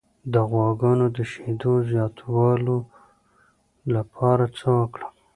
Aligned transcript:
د 0.33 0.35
غواګانو 0.49 1.05
د 1.15 1.17
شیدو 1.31 1.73
زیاتولو 1.89 2.77
لپاره 3.95 4.45
څه 4.57 4.67
وکړم؟ 4.79 5.13